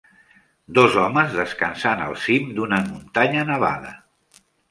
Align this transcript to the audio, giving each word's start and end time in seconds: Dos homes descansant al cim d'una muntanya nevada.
Dos 0.77 0.95
homes 1.01 1.35
descansant 1.39 2.01
al 2.07 2.17
cim 2.23 2.49
d'una 2.59 2.81
muntanya 2.87 3.47
nevada. 3.53 3.93